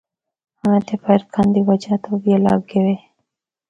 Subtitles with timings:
[0.59, 2.95] انہاں دے فرقاں دی وجہ توں وی الگ وے۔